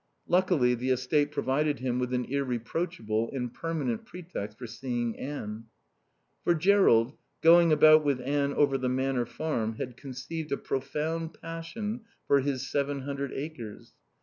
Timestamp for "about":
7.71-8.03